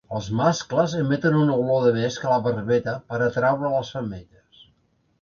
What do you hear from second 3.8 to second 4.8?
femelles.